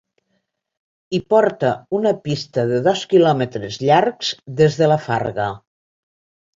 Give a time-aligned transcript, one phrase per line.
[1.13, 4.35] Hi porta una pista de dos quilòmetres llargs
[4.65, 5.51] des de la Farga.